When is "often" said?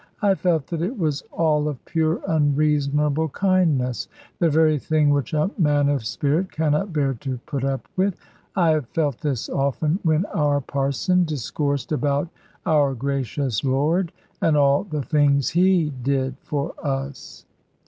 9.47-9.99